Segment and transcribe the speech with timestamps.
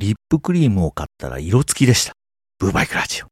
[0.00, 2.14] リップクリームを買ったら色付きでした。
[2.58, 3.26] ブーバイクラジオ。
[3.26, 3.30] こ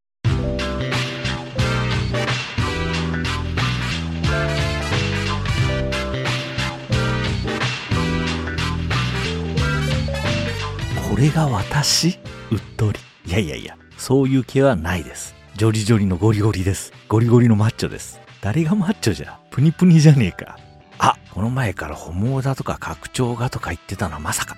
[11.17, 12.19] れが私？
[12.51, 12.99] うっとり。
[13.25, 15.35] いやいやいや、そういう気はないです。
[15.57, 16.93] ジョリジョリのゴリゴリです。
[17.09, 18.21] ゴリゴリのマッチョです。
[18.43, 19.41] 誰がマッチョじゃ？
[19.51, 20.59] プニプニじゃねえか。
[20.99, 24.55] あ、この前からホモだとか拡張がとか言ってたのはまさか。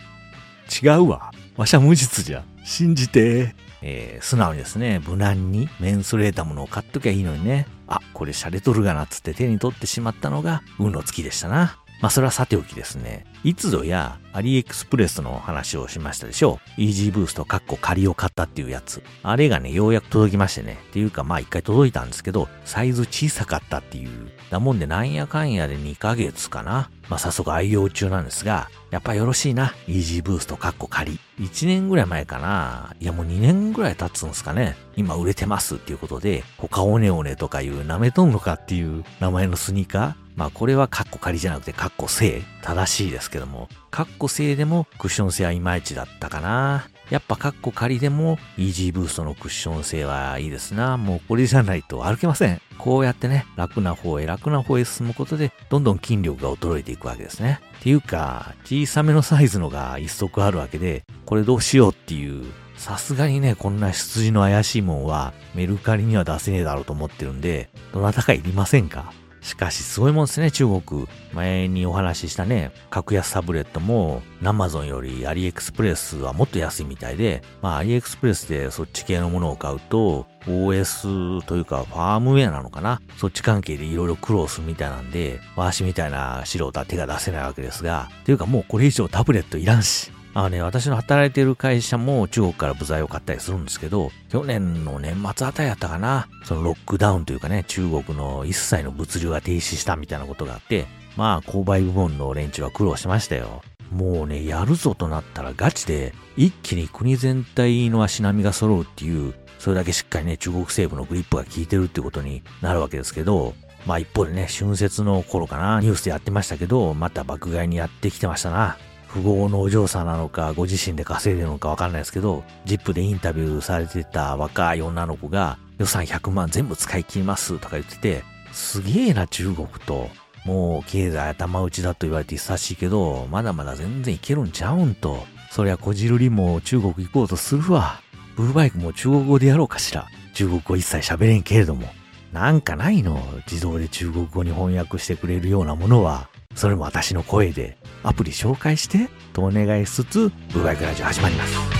[0.82, 1.30] 違うわ。
[1.60, 2.42] わしゃ無実じゃ。
[2.64, 3.54] 信じて。
[3.82, 7.66] えー、素直にですね、無難にメンスレータものを買っときゃいいのにね。
[7.86, 11.76] あ、これシャレとるがなっつって手に取ってしまったのが、運の月でしたな。
[12.00, 13.26] まあそれはさておきですね。
[13.44, 16.80] いつぞやアリエクスプレスの話をしましたでしょう。
[16.80, 19.02] イージーブーストカッコ仮を買ったっていうやつ。
[19.22, 20.78] あれがね、ようやく届きましてね。
[20.88, 24.30] っていうかまあ一回届いたんですけど、サイズ小さかったっていう。
[24.50, 26.90] だもんでなんやかんやで2ヶ月かな。
[27.08, 29.74] まあ早速愛用中なんですが、やっぱよろしいな。
[29.86, 31.18] イージーブーストカッコ仮。
[31.38, 32.94] 1年ぐらい前かな。
[33.00, 34.76] いやもう2年ぐらい経つんですかね。
[34.96, 46.88] 今売れてますっていうことで、他オネオネとかいう舐めとんのかっていう名前のスニーカーまあこれはカッコ仮じゃなくてカッコ正正しいですけども、カッコ正でもクッション性はいまいちだったかな。
[47.10, 50.96] やっぱカッコ仮でもイージーブーストのクッション性はいいですな。
[50.96, 52.62] もうこれじゃないと歩けません。
[52.78, 57.60] こうやってね、楽な方へ楽な方へ進むことで、どんどん筋力が衰えていくわけですね。
[57.80, 62.46] っていうか、小さめのサイズのが一足あるわけで、これどうしようっていう
[62.78, 69.12] さすがにね、こんな出自の怪しいもんはメルカリには出せねえだろうと思ってるんで、どなたかいりませんか？
[69.40, 71.06] しかしすごいもんですね、中国。
[71.32, 103.62] 前にお話ししたね、格安タブレットも、ナマゾンよりアリエクスプレスはもっと安いみたいで、まあアリエクスプレスでそっち系のものを買うと、OS というかファームウェアなのかなそっち関係でいろいろ苦労するみたいなんで、わしみたいな素人は手が出せないわけですが、というかもうこれ以上タブレットいらんし、あのね、私の働いてる会社も中国から部材を買ったりするんですけど、去年の年末あたりやったかな、そのロックダウンというかね、中国の一切の物流が停止したみたいなことがあって、まあ、購買部門の連中は苦労しましたよ。
[103.90, 113.54] もうね、やるぞとなったらガチで、一気に国全体の足並みが揃うっていう、それだけしっかりね、中国西部のグリップが効いてるってことになるわけですけど、
[113.86, 118.76] まあ一方でね、春節の頃かな、ニュースでやってましたけど、また爆買いにやってきてましたな。
[119.12, 128.22] 富豪のお嬢さんなのか、ご自身で稼いでるのかわかんないですけど、ジップでインタビューされてた若い女の子が、予算100万全部使い切りますとか言ってて、
[128.52, 130.08] すげえな中国と、
[130.44, 135.26] もう経済頭打ちだと言われて久しいけど、まだまだ全然いけるんちゃうんと。
[135.50, 138.00] そりゃこじるりも中国行こうとするわ。
[138.36, 140.06] ブーバイクも中国語でやろうかしら。
[140.32, 141.88] 中国語一切喋れんけれども。
[142.32, 143.20] なんかないの？
[143.50, 146.28] 自動で中国語に翻訳してくれるようなものは。
[146.54, 151.79] それも私の声でアプリ紹介してとお願いしつつ、ブーバイクラジオ始まります。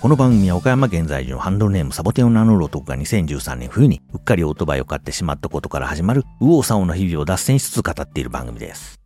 [0.00, 8.98] この番組は岡山県在住のハンドルネームサボテンを名乗る男が2013年冬にうっかりオートバイを買ってしまったことから始まる右往左往の日々を脱線しつつ語っている番組です。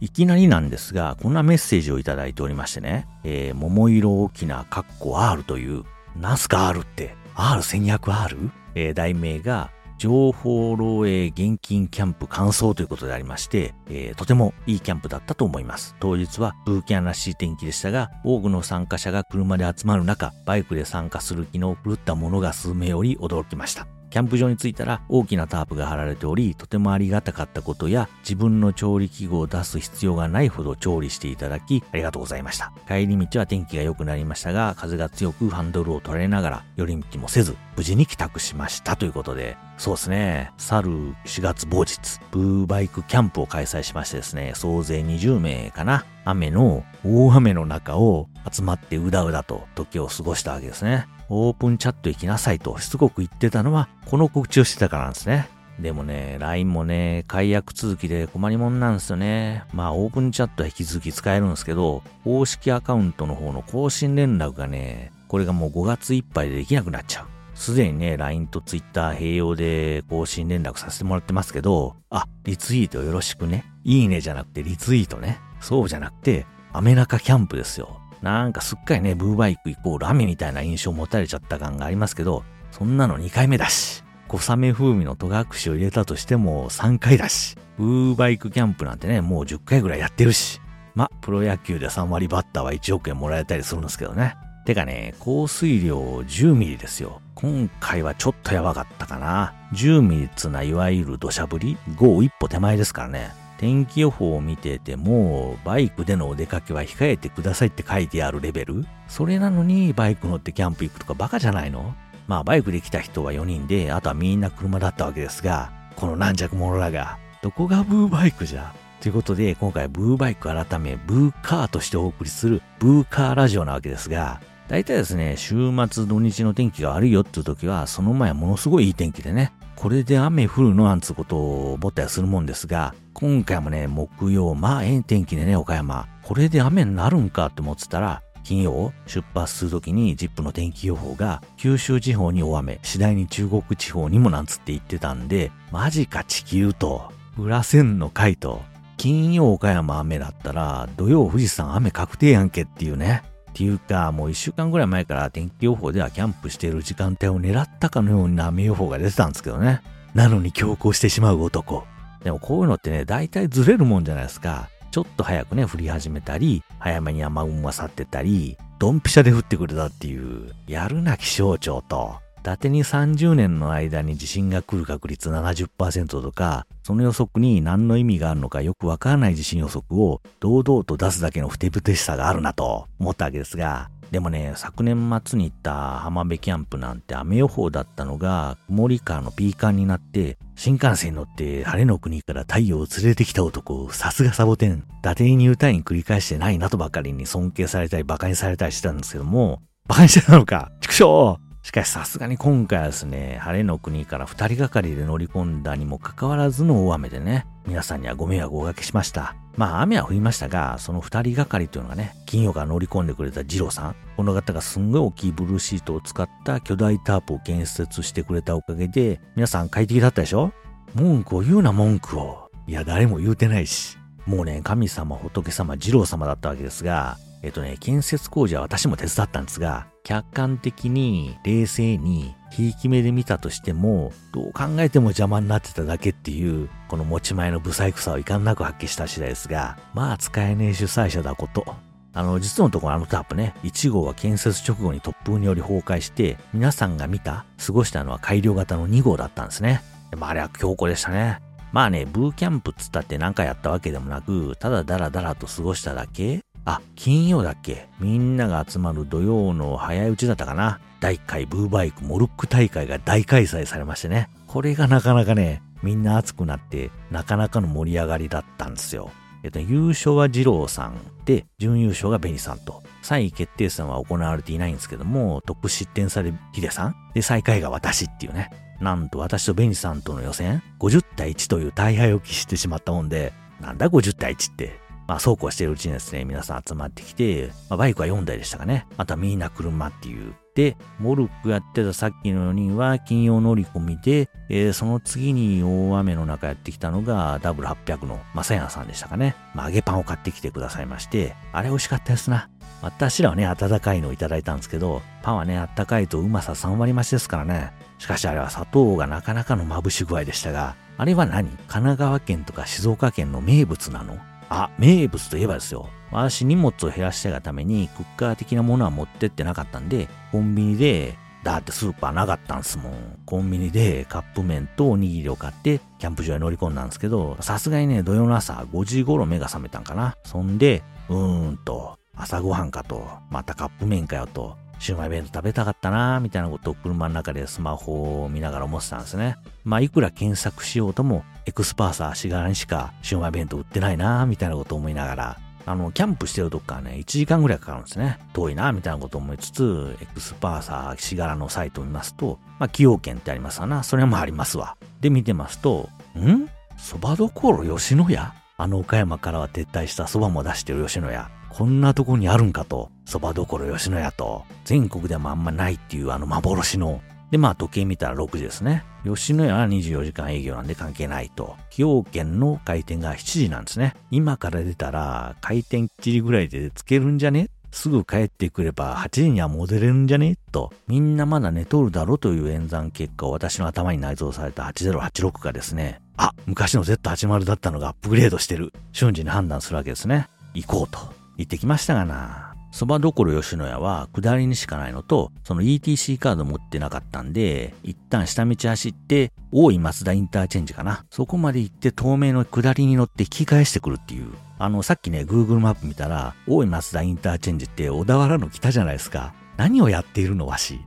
[0.00, 5.84] いきなりなんですが、こんなメッセージをいただいておりましてね、えー、桃色大きなカッコ R という、
[6.20, 8.50] ナスか R って、R1200R?
[8.74, 15.96] えー、題名が、情報漏洩現金キャンプ完走ということでありまして、えー、とてもいいキャンプだったと思います。
[16.00, 23.86] 当日はブーキャンらしい天気でしたが、多くの参加者が車で集まる中、バイクで参加する気の狂った者が数名より驚きました。
[24.16, 32.72] キャンプ場に着いたら大きなタープが張られており、とてもありがたかったことや、自分の調理器具を出す必要がないほど調理していただき、ありがとうございました。
[32.88, 40.90] 帰り道は天気が良くなりましたが、風が強くハンドルを取られながら、寄り道もせず、無事に帰宅しましたということで、そうですね、去る
[41.26, 51.06] 4月某日、ブーバイクキャンプを開催しましてですね、総勢20名かな、雨の、大雨の中を集まってうだうだと時を過ごしたわけですね。
[51.28, 55.48] オープンチャット行きなさいとしつこく言ってたのは、この告知をしてたからなんですね。
[55.80, 59.64] でもね、LINE もね、解約続きで困りもんなんですよね。
[59.74, 67.26] まあ、オープンチャットは引き続き使えるんですけど、公式アカウントの方の更新連絡がね、これがもう5月いっぱいでできなくなっちゃう。
[67.54, 73.64] すでにね、LINE と Twitter 併用で更新連絡させてもらってますけど、あ、リツイートよろしくね。
[73.84, 75.40] いいねじゃなくてリツイートね。
[75.60, 78.00] そうじゃなくて、アメナカキャンプですよ。
[78.22, 84.04] なんかすっかりね、ブーバイクイコール雨みたいな印象を持たれちゃった感がありますけど、そんなの2回目だし。
[84.28, 87.56] 小雨風味の戸隠を入れたとしても3回だし。
[87.78, 90.60] ブーバイクキャンプなんてね、もう10回ぐらいやってるし。
[90.94, 94.34] ま、プロ野球で3割バッターは1億円もらえたりするんですけどね。
[94.64, 97.20] てかね、降水量10ミリですよ。
[97.36, 99.54] 今回はちょっとやばかったかな。
[99.74, 103.30] 10ミリっつないわゆる土砂降り ?5 一歩手前ですからね。
[103.58, 108.84] 天気予報を見てても、バイクでのお出かけは控えてくださいって書いてあるレベル？
[109.08, 111.94] それなのにバイク乗ってキャンプ行くとかバカじゃないの？
[112.26, 118.74] まあバイクで来た人は4人で、あとはみんな車だったわけですが、この軟弱者らが、どこがブーバイクじゃ？
[119.00, 136.08] ということで、今回ブーバイク改め、ブーカーとしてお送りするブーカーラジオなわけですが、大体ですね、週末土日の天気が悪いよっていう時は、その前ものすごいいい天気でね、これで雨降るのなんつうことを思ったりするもんですが、今回もね、木曜、まあええ天気でね、岡山。
[136.22, 148.62] これで雨になるんかって思ってたら、金曜出発するときに ZIP の天気予報が九州地方に大雨、次第に中国地方にもなんつって言ってたんで、マジか地球と、裏線の回と、
[148.96, 153.22] 金曜岡山雨だったら土曜富士山雨確定やんけっていうね。
[153.56, 159.80] っていうか、もう一週間ぐらい前から天気予報ではキャンプしている時間帯を狙ったかのような雨予報が出てたんですけどね。
[160.12, 161.86] なのに強行してしまう男。
[162.22, 164.68] でもこういうのってね、大体ずれるもんじゃないですか。
[164.90, 209.34] ちょっと早くね、降り始めたり、早めに雨雲が去ってたり、ドンピシャで降ってくれたっていう、やるな気象庁と、達に30年の間に地震が来る確率70%とか、その予測に何の意味があるのかよくわからない地震予測を堂々と出すだけのふてぶてしさがあるなと思ったわけですが、でもね、昨年末に行った浜辺キャンプなんて雨予報だったのが、曇りカーのピーカンになって、新幹線に乗って晴れの国から太陽を連れてきた男、さすがサボテン、伊達に歌いに繰り返してないなとばかりに尊敬されたり馬鹿にされたりしてたんですけども、馬鹿にしてたのか畜生しかしさすがに今回はですね、晴れの国から二人がかりで乗り込んだにもかかわらずの大雨でね、皆さんにはご迷惑をおかけしました。
[209.56, 213.96] まあ雨は降りましたが、その二人がかりというのがね、金曜から乗り込んでくれた二郎さん。
[214.16, 220.52] この方がすんごい大きいブルーシートを使った巨大タープを建設してくれたおかげで、皆さん快適だったでしょ？
[220.94, 222.48] 文句を言うな文句を。
[222.68, 223.98] いや、誰も言うてないし。
[224.24, 241.66] もうね、神様、仏様、二郎様だったわけですが、えっとね、建設工事は私も手伝ったんですが、客観的に、冷静に、ひいき目で見たとしても、どう考えても邪魔になってただけっていう、この持ち前の不細工さをいかんなく発揮した次第ですが、まあ使えねえ主催者だこと。
[242.12, 249.82] あの、実のところあのタープね、1号は建設直後に突風により崩壊して、皆さんが見た、過ごしたのは改良型の2号だったんですね。
[250.10, 251.40] でもあれは強固でしたね。
[251.72, 257.88] まあね、ブーキャンプっつったって何かやったわけでもなく、ただダラダラと過ごしただけあ、金曜だっけ？
[258.00, 264.28] みんなが集まる土曜の早いうちだったかな第1回ブーバイクモルック大会が大開催されましてね。
[264.46, 269.10] これがなかなかね、みんな熱くなって、なかなかの盛り上がりだったんですよ。
[269.44, 276.96] えっと、優勝は二郎さんで、準優勝がベニさんと、3位決定戦は行われていないんですけども、得失点差でヒデさん？
[277.14, 278.50] で、最下位が私っていうね。
[278.80, 284.80] なんと私とベニさんとの予選、50対1という大敗を喫してしまったもんで、なんだ50対1って？
[285.06, 288.86] まあ、そうこうしているうちにですね、皆さん集まってきて、まあ、バイクは4台でしたかね。
[288.96, 290.34] あとはみんな車っていう。
[290.54, 299.36] で、モルックやってたさっきの4人は金曜乗り込みで、えー、その次に大雨の中やってきたのがダブル800のマサヤさんでしたかね。
[299.54, 302.48] まあ、揚げパンを買ってきてくださいまして、あれ美味しかったですな。
[302.82, 307.72] 私らはね、温かいのをいただいたんですけど、パンはね、あったかいとうまさ3割増しですからね。
[307.98, 311.48] しかしあれは砂糖がなかなかのまぶし具合でしたが、あれは何？
[311.48, 314.18] 神奈川県とか静岡県の名物なの？
[314.48, 315.88] あ、名物といえばですよ。
[316.12, 323.18] 私荷物を減らしたがためにクッカー的なものは持ってってなかったんで、コンビニで、だってスーパーなかったんすもん。
[323.24, 330.16] コンビニでカップ麺とおにぎりを買ってキャンプ場へ乗り込んだんですけど、さすがにね、土曜の朝5時頃目が覚めたんかな。
[330.24, 339.36] そんで、うーんと、朝ごはんかと、またカップ麺かよと、シウマイ弁当食べたかったなみたいなことを車の中でスマホを見ながら思ってたんですね。
[339.64, 348.20] まあ、いくら検索しようとも、エクスパーサーしがらにしかシウマイ弁当売ってないなみたいなことを思いながら、あの、キャンプしてるとこからね、1時間ぐらいかかるんですね。
[348.32, 353.82] 遠いなみたいなことを思いつつ、エクスパーサーしがらのサイトを見ますと、まあ、崎陽軒ってありますわな。
[353.82, 354.76] それもありますわ。
[355.00, 356.48] で、見てますと、ん？
[356.78, 358.32] 蕎麦どころ吉野家？
[358.58, 361.28] あの岡山からは撤退した蕎麦も出してる吉野家。
[361.56, 367.00] こんなとこにあるんかと、蕎麦どころ吉野家と、全国でもあんまないっていうあの幻の。
[367.30, 368.84] で、まあ時計見たら6時ですね。
[369.06, 371.56] 吉野家は24時間営業なんで関係ないと。
[371.70, 373.96] 崎陽軒の開店が7時なんですね。
[374.10, 377.48] 今から出たら開店7時ぐらいでつけるんじゃね？
[377.70, 380.36] すぐ帰ってくれば8時には戻れるんじゃね？
[380.52, 388.74] と、みんなまだ寝とるだろという演算結果を私の頭に内蔵された8086がですね、あ、昔の Z80 だったのがアップグレードしてる。
[388.92, 390.28] 瞬時に判断するわけですね。
[390.52, 390.98] 行こうと
[391.36, 392.54] 言ってきましたがな。
[392.72, 401.06] そばどころ吉野家は下りにしかないのと、その ETC カード持ってなかったんで、一旦下道走って、大井松田インターチェンジかな。
[401.10, 404.26] そこまで行って透明の下りに乗って引き返してくるっていう。
[404.58, 409.32] あの、さっきね、Google マップ見たら、大井松田インターチェンジって小田原の北じゃないですか。
[409.56, 410.80] 何をやっているのわし。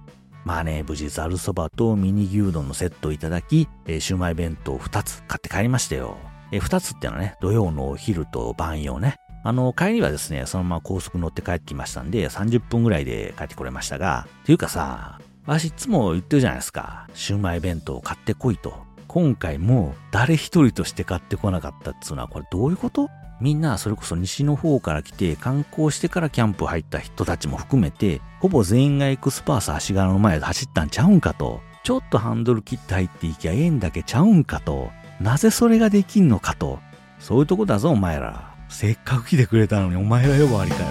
[0.46, 6.18] まあね、無事ザルそばとミニ牛丼のセットをいただき、えー、シウマイ弁当2つ買って帰りましたよ。
[6.52, 9.18] えー、2つってのはね、土曜のお昼と晩用ね。
[9.44, 17.08] あの、帰りはですね、そのまま高速乗って帰ってきましたんで、30分ぐらいで帰ってこれましたが、っていうかさ、私いつも言ってるじゃないですか。
[17.14, 18.74] シウマイ弁当を買ってこいと。
[19.08, 23.10] 今回も誰一人として買ってこなかったっつうのはこれどういうこと？
[23.42, 31.62] みんなそれこそ西の方から来て観光してからキャンプ入った人たちも含めて、ほぼ全員がエクスパース足柄の前で走ったんちゃうんかと。
[31.84, 34.92] ちょっとハンドル切って入っていきゃええんだけちゃうんかと。
[35.20, 36.80] なぜそれができんのかと。
[37.18, 38.54] そういうとこだぞお前ら。
[38.70, 40.86] せっかく来てくれたのにお前が呼ばわりかよ。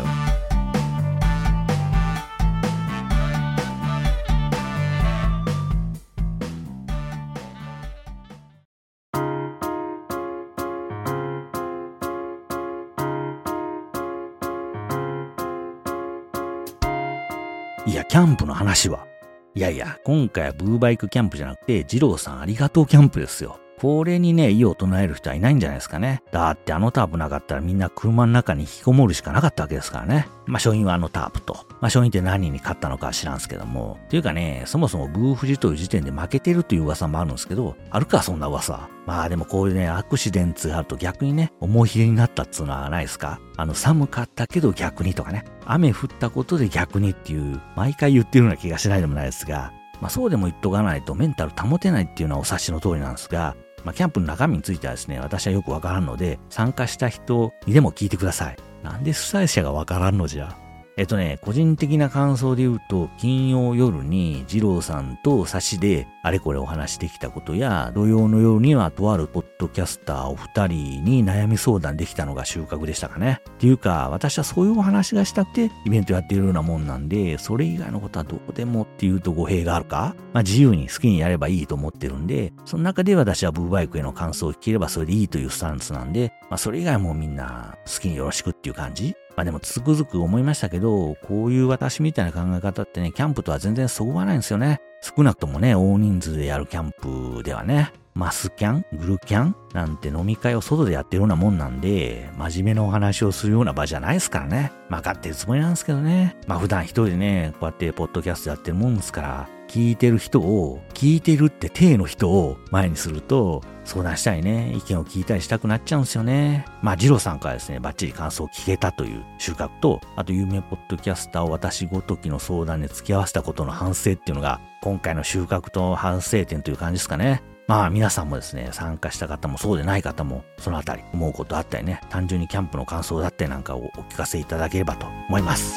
[17.86, 19.06] いや、キャンプの話は。
[19.54, 23.58] いやいや、今回はブーバイクキャンプじゃなくて、二郎さんありがとうキャンプですよ。
[23.80, 26.22] これにね、異を唱える人はいないんじゃないですかね。
[26.32, 30.26] だってあのタープなかったらみんな車の中に引きこもるしかなかったわけですからね。
[30.46, 31.54] まあ、勝因はあのタープと。
[31.54, 33.98] まあ、勝因って何に勝ったのかは知らんすけども。
[34.06, 38.88] っていうかね、そもそもブーフジという時点で負けてるという噂もあるんですけど、あるか、そんな噂。
[39.06, 45.44] まあでもこういうね、アクシデンツがあると逆にね、思い入れになったっつうのはないですかあの、寒かったけど逆にとかね。
[45.64, 53.56] 雨降ったことで逆にっていう、毎回言ってるような気がしないでもないですが、まあそうでも言っとかないとメンタル保てないっていうのはお察しの通りなんですが、
[53.88, 58.56] まあ、キャンプの中身についてはですね、私はよくわからんので、参加した人にでも聞いてください。
[58.82, 60.54] なんで主催者がわからんのじゃ
[60.98, 73.40] えっとね、個人的な感想で言うと、金曜夜に二郎さんと差しであれこれお話しできたことや、土曜の夜にはとあるポッドキャスターお二人に悩み相談できたのが収穫でしたかね。
[73.48, 94.80] っていうか、私はそういうお話がしたくてイベントやっているようなもんなんで、それ以外のことはどうでもっていうと語弊があるかまあ自由に好きにやればいいと思ってるんで、その中で私はブーバイクへの感想を聞ければそれでいいというスタンスなんで、まあそれ以外もみんな好きによろしくっていう感じまあでもつくづく思いましたけど、こういう私みたいな考え方ってね、キャンプとは全然そぐわないんですよね。
[95.00, 104.72] 少なくともね、大人数でやるキャンプではね、マスキャングルキャンなんて飲み会を外でやってるようなもんなんで、真面目なお話をするような場じゃないですからね。
[104.88, 106.36] まあ、かってるつもりなんですけどね。
[106.48, 116.64] まあ、普段一人でね、こうやってポッドキャストやってるもんですから、聞いてる人を、聞いてるって体の人を前にすると、相談したりね、意見を聞いたりしたくなっちゃうんですよね。
[116.82, 127.42] まあ、ジローさんからですね、バッチリ感想を聞けたという収穫と、あと有名ポッドキャスターを私ごときの相談に付き合わせたことの反省っていうのが、今回の収穫と反省点という感じですかね。
[127.66, 135.74] まあ皆さんもですね、参加した方もそうでない方も、そのあたり思うことあったりね、単純にキャンプの感想だったりなんかをお聞かせいただければと思います。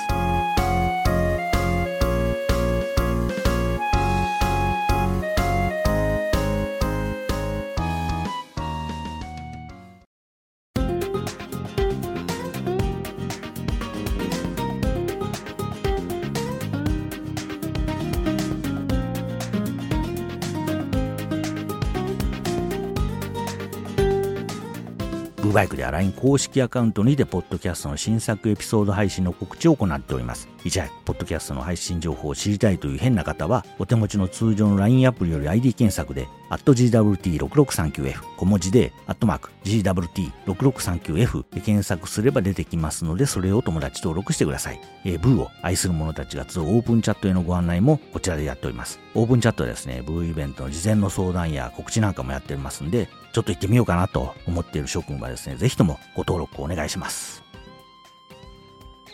[25.51, 30.48] バイクでは LINE 公式アカウントにて、ポッドキャストの新作エピソード配信の告知を行っております。
[30.63, 36.27] いち早く、ポッドキャストの配信情報を知りたいという変な方は、お手持ちの通常の LINE アプリより ID 検索で、
[36.58, 44.81] GWT6639F 小文字で、アットマーク GWT6639F で検索すれば出てきますので、それを友達登録してください。
[45.05, 49.00] えー、ブーを愛する者たちが集うオープンチャットへのご案内もこちらでやっております。
[49.15, 57.41] オープンチャットはですね、ブーイベントの事前の相談や告知なんかもやっておりますんで、ちょっと行ってみようかなと思っている諸君はですね、ぜひともご登録をお願いします。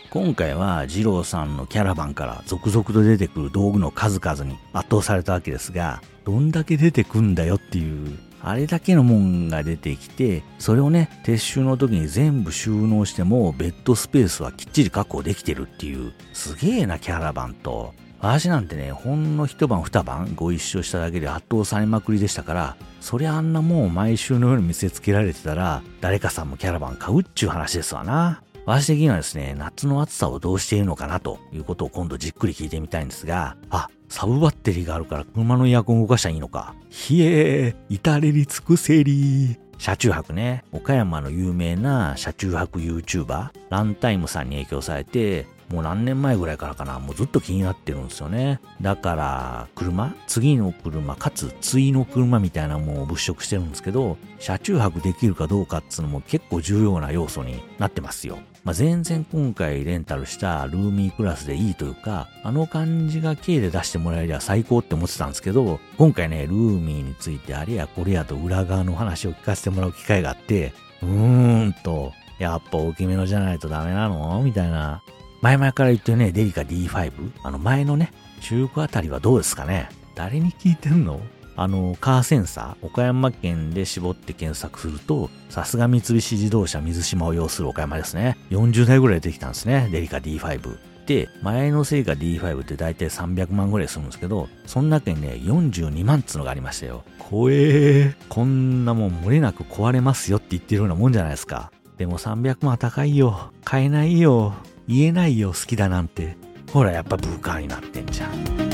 [0.09, 28.41] 今回は二郎さんのキャラバンから続々と出てくる道具の数々に圧倒されたわけですが、どんだけ出てくんだよっていう、あれだけのもんが出てきて、それをね、撤収の時に全部収納しても、ベッドスペースはきっちり確保できてるっていう、すげえなキャラバンと、私なんてね、ほんの一晩二晩ご一緒しただけで圧倒されまくりでしたから、そりゃあんなもんを毎週のように見せつけられてたら、誰かさんもキャラバン買うっちゅう話ですわな。
[28.67, 36.75] 私的にはですね、夏の暑さをどうしているのかなということを今度じっくり聞いてみたいんですが、あ、サブバッテリーがあるから車のエアコン動かしたらいいのか。
[36.89, 39.57] ひえー、至れり尽くせり。
[39.77, 48.59] 車中泊ね、岡山の有名な車中泊 YouTuber、ランタイムさんに影響されて、もう何年前ぐらいからかな、もうずっと気になってるんですよね。
[48.81, 58.39] だから、車次の車、かつ次の車みたいなものを物色してるんですけど、車中泊できるかどうかっつうのも結構重要な要素になってますよ。
[58.67, 74.41] まあ、全然今回レンタルしたルーミークラスでいいというか、あの感じが K で出してもらえりゃ最高って思ってたんですけど、今回ね、ルーミーについてあれやこれやと裏側の話を聞かせてもらう機会があって、うーんと、やっぱ大きめのじゃないとダメなの？
[74.43, 75.01] みたいな。
[75.41, 79.87] 前々から言ってるね、デリカ D5、あの前のね、中古あたりはどうですかね？
[80.13, 81.21] 誰に聞いてんの？
[81.57, 88.37] あの、カーセンサー、岡山県で絞って検索すると、さすが三菱自動車水島を要する岡山ですね。
[88.51, 90.77] 40台ぐらい出てきたんですね、デリカ D5。
[91.07, 97.03] で、前のせいか D5 って大体300万ぐらいするんですけど、その中にね、42万っつうのがありましたよ。
[97.17, 98.15] 怖えー。
[98.29, 101.71] こんなもん漏れなく壊れますよって言ってるようなもんじゃないですか。
[101.97, 103.51] でも300万高いよ。
[103.63, 104.53] 買えないよ。
[104.87, 106.37] 言えないよ好きだなんて
[106.71, 108.66] ほらやっぱブーカーになってんじゃん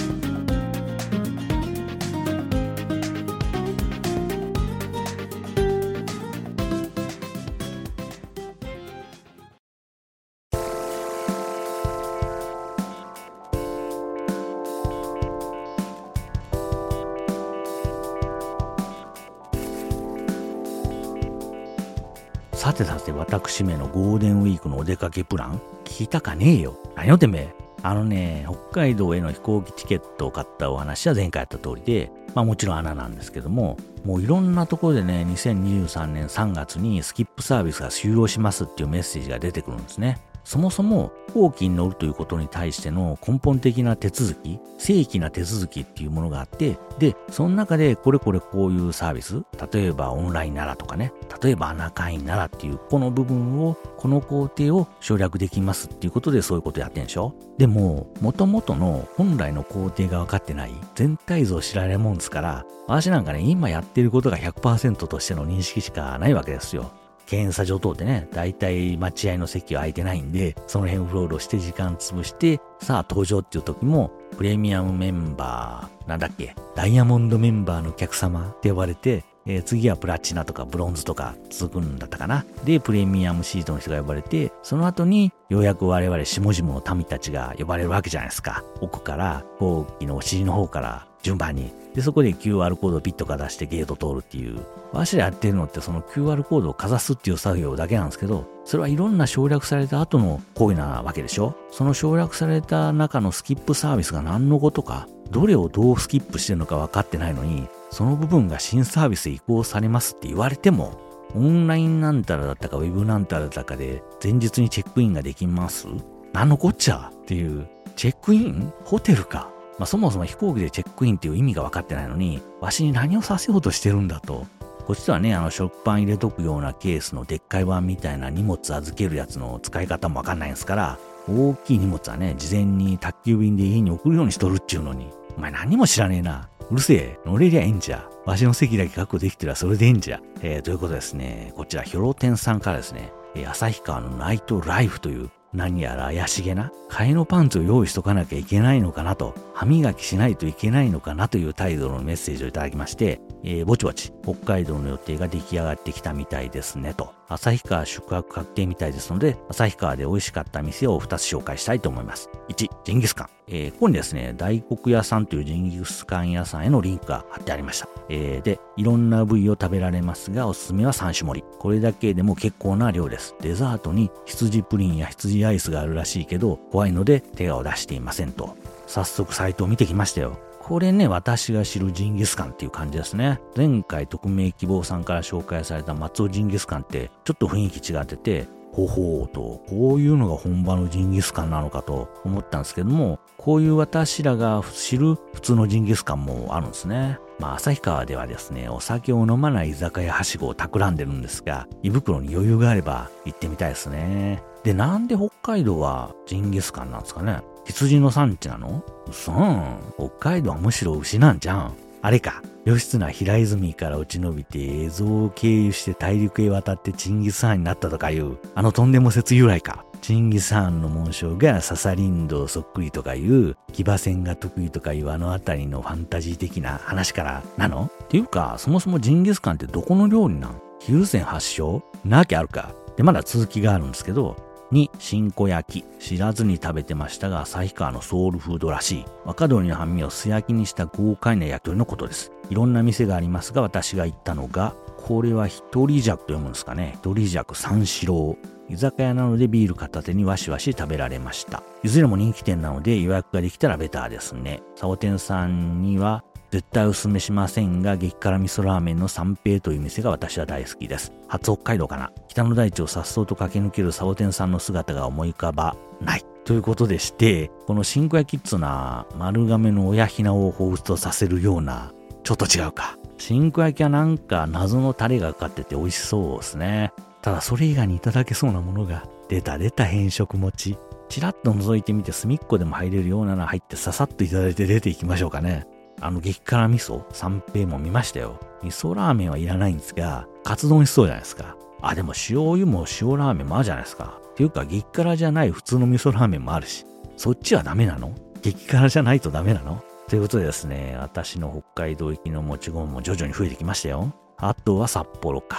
[22.73, 26.75] さてさて私めのゴールデンウィークのお出かけプラン聞いたかねえよ。
[26.95, 27.55] 何よてめえ。
[27.83, 40.17] あのね、北海道への飛行機チケットを買ったお話は前回やった通りで、まあもちろん穴なんですけども、もういろんなところでね、2023年3月にスキップサービスが終了しますっていうメッセージが出てくるんですね。
[40.43, 57.33] そもそも飛行機に乗るということに対しての根本的な手続き、正規な手続きっていうものがあって、で、その中でこれこれこういうサービス、例えばオンラインならとかね、例えばアナ会員ならっていうこの部分を、この工程を省略できますっていうことでそういうことやってんでしょ？
[57.57, 66.91] でも、元々の本来の工程が分かってない全体像知られもんですから、私なんかね、今やってることが100%としての認識しかないわけですよ。
[67.25, 82.45] 検査所等でね、だいたい待合の席は空いてないんで、その辺うろうろして時間潰して、さあ登場っていう時も、プレミアムメンバー、なんだっけ、ダイヤモンドメンバーのお客様って呼ばれて、えー、次はプラチナとかブロンズとか続くんだったかな。
[82.63, 88.63] で、プレミアムシートの人が呼ばれて、その後にようやく我々下々の民たちが呼ばれるわけじゃないですか。
[88.79, 91.71] 奥から、飛行機のお尻の方から順番に。
[91.95, 94.59] で、そこで QR コードをピッとか出してゲート通るっていう。
[94.91, 101.55] 私らやってるのってその QR コードをかざすっていう作業だけなんですけど、それはいろんな省略された後の行為なわけでしょ。
[101.71, 110.99] その省略された中のスキップサービスが何のことか、どれをどうスキップしてるのか分かってないのに、その部分が新サービス移行されますって言われても、
[111.35, 115.87] オンラインなんたらだったか、ウェブなんたらだったかで、前日にチェックインができます。
[116.33, 118.73] 何のこっちゃっていう、チェックイン？
[118.83, 119.49] ホテルか。
[119.79, 124.45] まあ、そもそも飛行機でチェックインっていう意味が分かってないのに、わしに何をさせようとしてるんだと。
[124.85, 135.07] こっちはね、あの、食パン入れとくようなケースのでっかい版みたいな荷物預けるやつの使い方もわかんないんですから、大きい荷物はね、事前に宅急便で家に送るようにしとるっちゅうのに、
[135.37, 136.49] お前何も知らねえな。
[136.69, 138.07] うるせえ、乗れりゃええんじゃ。
[138.25, 140.19] わしの席だけ確保できてりゃそれでええんじゃ。
[140.41, 157.13] えー、ということですね、こちら、ヒョロテンさんからですね、えー、旭川のナイトライフという何やら怪しげな替えのパンツを用意しとかなきゃいけないのかなと、歯磨きしないといけないのかなという態度のメッセージをいただきまして、えー、ぼちぼち北海道の予定が出来上がってきたみたいですねと。
[157.27, 162.29] 旭川宿泊確定みたいですので、旭川で美味しかった店を2つ紹介したいと思います。
[162.49, 163.29] 1、ジンギスカン。
[163.47, 167.89] えー、ここにですね、大黒屋さんというジンギスカン屋さんへのリンクが貼ってありました。
[168.09, 171.43] えー、で、いろんな部位を食べられますが、おすすめは3種盛り。
[171.59, 173.35] これだけでも結構な量です。
[173.41, 178.55] デザートに羊プリンや羊アイスがあるらしいけど、怖いので手を出していませんと。
[178.87, 180.37] 早速サイトを見てきましたよ。
[180.63, 183.41] これね、私が知るジンギスカンっていう感じですね。
[183.55, 197.19] 前回匿名希望さんから紹介された松尾ジンギスカンってちょっと雰囲気違ってて、ほほうと、こういうのが本場のジンギスカンなのかと思ったんですけども、こういう私らが知る普通のジンギスカンもあるんですね。
[197.39, 204.41] まあ、旭川ではですね、お酒を飲まない居酒屋はしごを企んでるんですが、胃袋に余裕があれば行ってみたいですね。
[204.63, 207.41] で、なんで北海道はジンギスカンなんですかね？
[207.65, 208.83] 羊の産地なの？
[209.11, 209.79] そん。
[209.97, 211.73] 北海道はむしろ牛なんじゃん。
[212.01, 212.41] あれか。
[212.65, 219.85] 義経は平泉から落ち延びて、蝦夷を経由して大陸へ渡ってチンギス・ハンになったとかいう、あのとんでも説由来か。
[220.01, 227.89] チンギス・ハンの紋章がササリンドそっくりとかいう、騎馬戦が得意とかいうあのあたりのファンタジー的な話からなの？
[228.03, 230.61] っていうか、そもそもジンギスカンってどこの料理なん？
[230.79, 232.73] ヒューセン発祥なわけあるか。
[232.97, 234.35] で、まだ続きがあるんですけど、
[234.73, 235.85] 2、新子焼き。
[235.99, 239.05] 知らずに食べてましたが、旭川のソウルフードらしい。
[239.23, 242.31] 若鶏の半身を素焼きにした豪快な焼き鳥のことです。
[242.49, 246.93] いろんな店がありますが、私が行ったのが、これは一人弱と読むんですかね。
[246.95, 248.35] 一人弱三四郎。
[248.67, 251.61] 居酒屋なのでビール片手にわしわし食べられました。
[251.83, 254.63] いずれも人気店なので予約ができたらベターですね。
[254.75, 261.11] サオテンさんには絶対お勧めしませんが、激辛味噌ラーメンの三平という店が私は大好きです。
[261.27, 262.11] 初北海道かな。
[262.27, 266.23] 北の大地を颯爽と駆け抜けるサオテンさんの姿が思い浮かばない。
[266.45, 272.99] ということでして、この新小焼きっつうのは丸亀の親ひなを彷彿とさせるような、ちょっと違うか。
[273.17, 276.93] 新小焼きはなんか謎のタレがかかってて美味しそうですね。
[277.23, 280.77] ただそれ以外にいただけそうなものが、出た出た変色餅。
[281.09, 285.65] チラッと覗いてみて隅っこでも入れるようなの入ってささっといただいて出ていきましょうかね。
[286.03, 288.39] あの激辛味噌、三平も見ましたよ。
[288.61, 291.55] 味噌ラーメンはいらないんですが、カツ丼しそうじゃないですか。
[291.81, 294.19] あ、でも塩油も塩ラーメンもあるじゃないですか。
[294.31, 296.85] っていうか激辛じゃない普通の味噌ラーメンもあるし。
[297.15, 298.13] そっちはダメなの？
[298.41, 299.81] 激辛じゃないとダメなの？
[300.09, 304.13] ということでですね、私の北海道行きのもち米も徐々に増えてきましたよ。
[304.37, 305.57] あとは札幌か。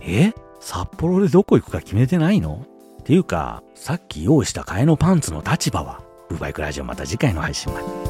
[0.00, 0.32] え？
[0.58, 2.66] 札幌でどこ行くか決めてないの？
[3.00, 8.03] っていうか、さっき用意した替えのパンツの立場は、ブバイクラジオまた次回の配信まで。